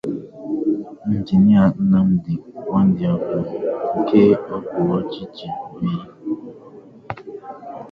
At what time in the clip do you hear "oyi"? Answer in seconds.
5.75-5.93